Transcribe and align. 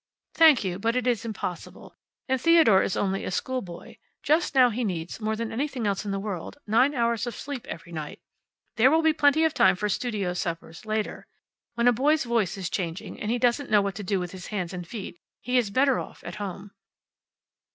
"Thank 0.33 0.63
you, 0.63 0.79
but 0.79 0.95
it 0.95 1.05
is 1.05 1.25
impossible. 1.25 1.95
And 2.27 2.41
Theodore 2.41 2.81
is 2.81 2.97
only 2.97 3.23
a 3.23 3.29
schoolboy. 3.29 3.97
Just 4.23 4.55
now 4.55 4.71
he 4.71 4.83
needs, 4.83 5.19
more 5.21 5.35
than 5.35 5.51
anything 5.51 5.85
else 5.85 6.05
in 6.05 6.09
the 6.09 6.17
world, 6.17 6.57
nine 6.65 6.95
hours 6.95 7.27
of 7.27 7.35
sleep 7.35 7.67
every 7.67 7.91
night. 7.91 8.19
There 8.77 8.89
will 8.89 9.03
be 9.03 9.13
plenty 9.13 9.43
of 9.43 9.53
time 9.53 9.75
for 9.75 9.89
studio 9.89 10.33
suppers 10.33 10.87
later. 10.87 11.27
When 11.75 11.87
a 11.87 11.93
boy's 11.93 12.23
voice 12.23 12.57
is 12.57 12.67
changing, 12.67 13.21
and 13.21 13.29
he 13.29 13.37
doesn't 13.37 13.69
know 13.69 13.83
what 13.83 13.93
to 13.93 14.03
do 14.03 14.19
with 14.19 14.31
his 14.31 14.47
hands 14.47 14.73
and 14.73 14.87
feet, 14.87 15.19
he 15.39 15.55
is 15.59 15.69
better 15.69 15.99
off 15.99 16.23
at 16.23 16.37
home." 16.41 16.71